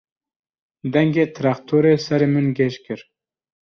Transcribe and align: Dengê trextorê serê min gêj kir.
Dengê 0.93 1.25
trextorê 1.35 1.93
serê 2.05 2.27
min 2.33 2.47
gêj 2.57 2.73
kir. 2.85 2.99